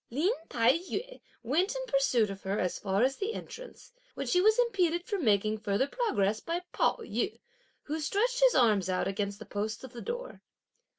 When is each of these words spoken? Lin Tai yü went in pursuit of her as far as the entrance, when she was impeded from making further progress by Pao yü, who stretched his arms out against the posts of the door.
Lin 0.09 0.33
Tai 0.49 0.79
yü 0.79 1.21
went 1.43 1.75
in 1.75 1.85
pursuit 1.85 2.31
of 2.31 2.41
her 2.41 2.57
as 2.57 2.79
far 2.79 3.03
as 3.03 3.17
the 3.17 3.35
entrance, 3.35 3.91
when 4.15 4.25
she 4.25 4.41
was 4.41 4.57
impeded 4.57 5.05
from 5.05 5.23
making 5.23 5.59
further 5.59 5.85
progress 5.85 6.39
by 6.39 6.63
Pao 6.71 6.95
yü, 7.01 7.39
who 7.83 7.99
stretched 7.99 8.39
his 8.41 8.55
arms 8.55 8.89
out 8.89 9.07
against 9.07 9.37
the 9.37 9.45
posts 9.45 9.83
of 9.83 9.93
the 9.93 10.01
door. 10.01 10.41